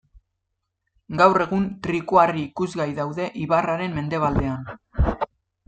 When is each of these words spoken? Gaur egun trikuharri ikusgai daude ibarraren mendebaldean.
Gaur 1.19 1.43
egun 1.45 1.67
trikuharri 1.89 2.43
ikusgai 2.47 2.89
daude 3.03 3.29
ibarraren 3.45 3.97
mendebaldean. 4.01 4.69